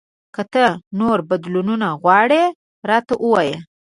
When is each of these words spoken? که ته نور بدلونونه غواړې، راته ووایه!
که 0.35 0.43
ته 0.53 0.65
نور 0.99 1.17
بدلونونه 1.29 1.87
غواړې، 2.01 2.43
راته 2.89 3.13
ووایه! 3.19 3.57